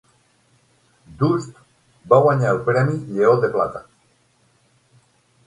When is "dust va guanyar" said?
1.19-2.55